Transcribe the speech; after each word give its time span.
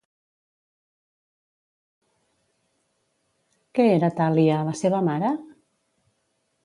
Què 3.79 3.85
era 3.99 4.13
Talia, 4.21 4.59
la 4.71 4.75
seva 4.81 5.07
mare? 5.13 5.31